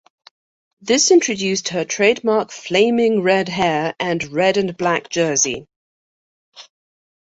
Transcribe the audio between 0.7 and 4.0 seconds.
This introduced her trademark flaming red hair